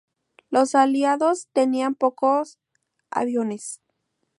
[0.49, 2.57] Los aliados tenían pocos
[3.11, 3.81] aviones.